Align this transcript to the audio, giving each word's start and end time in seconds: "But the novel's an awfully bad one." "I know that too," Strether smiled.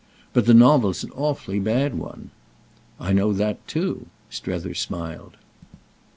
"But 0.33 0.47
the 0.47 0.55
novel's 0.55 1.03
an 1.03 1.11
awfully 1.11 1.59
bad 1.59 1.93
one." 1.93 2.31
"I 2.99 3.13
know 3.13 3.33
that 3.33 3.67
too," 3.67 4.07
Strether 4.31 4.73
smiled. 4.73 5.37